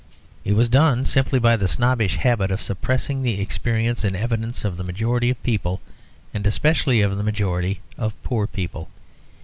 [0.43, 4.75] It was done simply by the snobbish habit of suppressing the experience and evidence of
[4.75, 5.79] the majority of people,
[6.33, 8.89] and especially of the majority of poor people.